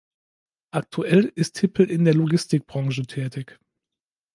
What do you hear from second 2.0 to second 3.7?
der Logistikbranche tätig.